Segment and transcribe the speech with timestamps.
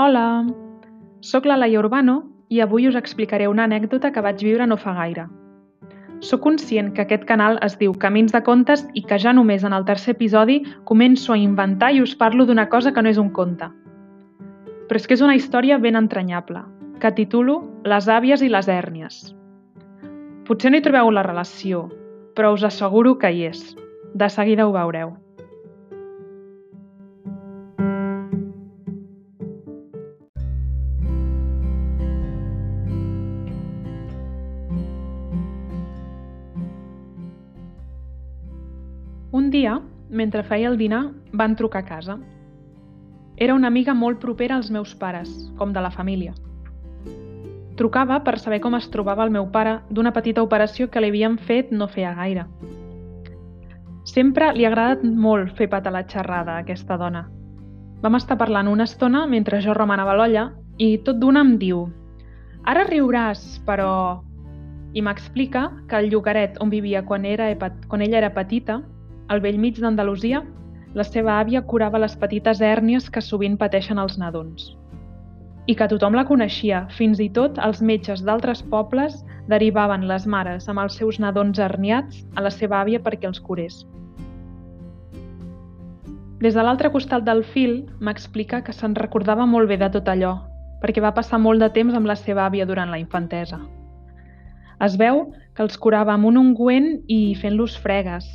[0.00, 0.46] Hola,
[1.20, 4.94] sóc la Laia Urbano i avui us explicaré una anècdota que vaig viure no fa
[4.96, 5.26] gaire.
[6.24, 9.76] Soc conscient que aquest canal es diu Camins de Contes i que ja només en
[9.76, 10.56] el tercer episodi
[10.88, 13.68] començo a inventar i us parlo d'una cosa que no és un conte.
[14.88, 16.64] Però és que és una història ben entranyable,
[16.96, 19.34] que titulo Les àvies i les hèrnies.
[20.48, 21.90] Potser no hi trobeu la relació,
[22.32, 23.74] però us asseguro que hi és.
[24.14, 25.18] De seguida ho veureu.
[39.50, 42.18] Dia, mentre feia el dinar, van trucar a casa.
[43.36, 46.34] Era una amiga molt propera als meus pares, com de la família.
[47.74, 51.38] Trucava per saber com es trobava el meu pare d'una petita operació que li havien
[51.38, 52.44] fet no feia gaire.
[54.04, 57.24] Sempre li ha agradat molt fer pata la xerrada a aquesta dona.
[58.04, 60.46] Vam estar parlant una estona mentre jo remenava l'olla
[60.78, 61.88] i tot d'una em diu
[62.70, 64.22] «Ara riuràs, però...»
[64.92, 67.50] i m'explica que el llogaret on vivia quan, era,
[67.88, 68.80] quan ella era petita
[69.30, 70.42] al vell mig d'Andalusia,
[70.98, 74.72] la seva àvia curava les petites hèrnies que sovint pateixen els nadons.
[75.70, 79.20] I que tothom la coneixia, fins i tot els metges d'altres pobles
[79.52, 83.84] derivaven les mares amb els seus nadons herniats a la seva àvia perquè els curés.
[86.42, 90.40] Des de l'altre costat del fil m'explica que se'n recordava molt bé de tot allò,
[90.82, 93.60] perquè va passar molt de temps amb la seva àvia durant la infantesa.
[94.82, 98.26] Es veu que els curava amb un ungüent i fent-los fregues,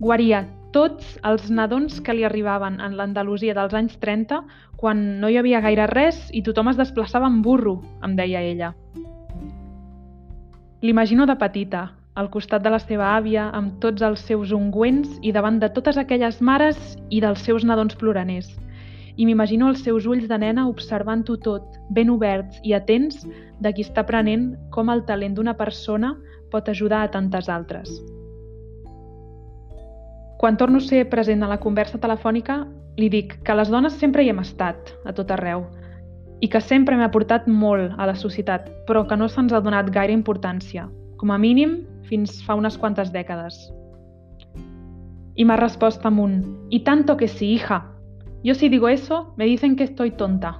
[0.00, 4.40] guaria tots els nadons que li arribaven en l'Andalusia dels anys 30,
[4.80, 8.72] quan no hi havia gaire res i tothom es desplaçava en burro, em deia ella.
[10.80, 15.32] L'imagino de petita, al costat de la seva àvia, amb tots els seus ungüents i
[15.36, 16.78] davant de totes aquelles mares
[17.10, 18.48] i dels seus nadons ploraners.
[19.16, 23.26] I m'imagino els seus ulls de nena observant-ho tot, ben oberts i atents
[23.60, 26.14] de qui està aprenent com el talent d'una persona
[26.50, 27.92] pot ajudar a tantes altres.
[30.40, 32.62] Quan torno a ser present a la conversa telefònica,
[32.96, 35.66] li dic que les dones sempre hi hem estat, a tot arreu,
[36.40, 39.90] i que sempre m'ha aportat molt a la societat, però que no se'ns ha donat
[39.92, 40.86] gaire importància,
[41.20, 41.74] com a mínim
[42.08, 43.58] fins fa unes quantes dècades.
[45.36, 46.40] I m'ha respost amb un
[46.70, 47.82] «Y tanto que sí, hija.
[48.42, 50.56] Yo si digo eso, me dicen que estoy tonta».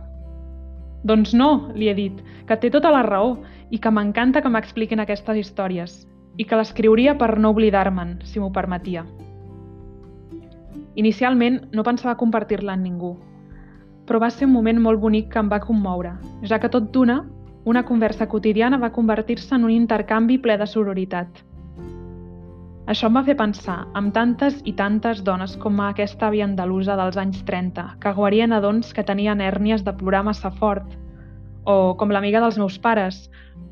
[1.04, 3.38] Doncs no, li he dit, que té tota la raó
[3.70, 8.52] i que m'encanta que m'expliquin aquestes històries i que l'escriuria per no oblidar-me'n, si m'ho
[8.52, 9.08] permetia.
[11.00, 13.16] Inicialment no pensava compartir-la amb ningú,
[14.06, 17.20] però va ser un moment molt bonic que em va commoure, ja que tot d'una,
[17.64, 21.44] una conversa quotidiana va convertir-se en un intercanvi ple de sororitat.
[22.90, 27.18] Això em va fer pensar amb tantes i tantes dones com aquesta àvia andalusa dels
[27.22, 30.96] anys 30, que guarien nadons que tenien hèrnies de plorar massa fort,
[31.64, 33.28] o com l'amiga dels meus pares,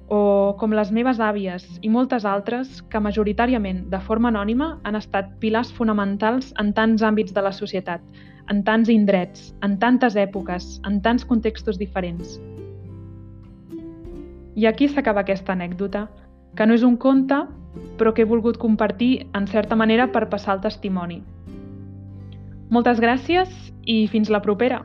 [0.08, 5.34] o com les meves àvies i moltes altres que majoritàriament, de forma anònima, han estat
[5.40, 8.00] pilars fonamentals en tants àmbits de la societat,
[8.48, 12.38] en tants indrets, en tantes èpoques, en tants contextos diferents.
[14.56, 16.08] I aquí s'acaba aquesta anècdota,
[16.56, 17.44] que no és un conte,
[18.00, 21.20] però que he volgut compartir en certa manera per passar el testimoni.
[22.72, 23.52] Moltes gràcies
[23.84, 24.82] i fins la propera!